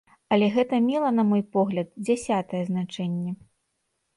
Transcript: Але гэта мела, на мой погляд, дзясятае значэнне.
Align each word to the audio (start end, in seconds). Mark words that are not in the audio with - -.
Але 0.35 0.45
гэта 0.55 0.79
мела, 0.85 1.11
на 1.17 1.25
мой 1.31 1.43
погляд, 1.57 1.87
дзясятае 2.07 2.63
значэнне. 2.71 3.31